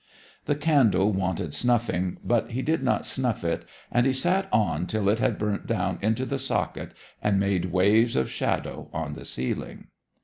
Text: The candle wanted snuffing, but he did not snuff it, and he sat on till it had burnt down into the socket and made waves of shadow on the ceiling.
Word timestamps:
The 0.45 0.55
candle 0.55 1.11
wanted 1.11 1.53
snuffing, 1.53 2.17
but 2.23 2.49
he 2.49 2.63
did 2.63 2.81
not 2.81 3.05
snuff 3.05 3.43
it, 3.43 3.65
and 3.91 4.07
he 4.07 4.13
sat 4.13 4.49
on 4.51 4.87
till 4.87 5.09
it 5.09 5.19
had 5.19 5.37
burnt 5.37 5.67
down 5.67 5.99
into 6.01 6.25
the 6.25 6.39
socket 6.39 6.93
and 7.21 7.39
made 7.39 7.65
waves 7.65 8.15
of 8.15 8.27
shadow 8.31 8.89
on 8.93 9.13
the 9.13 9.25
ceiling. 9.25 9.89